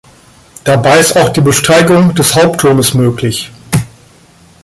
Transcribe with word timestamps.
Dabei 0.63 0.99
ist 0.99 1.15
auch 1.15 1.29
die 1.29 1.41
Besteigung 1.41 2.15
des 2.15 2.33
Hauptturmes 2.33 2.95
möglich. 2.95 3.51